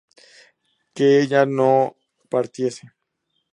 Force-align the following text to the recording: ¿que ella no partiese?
¿que 0.95 1.07
ella 1.21 1.41
no 1.45 1.95
partiese? 2.33 2.85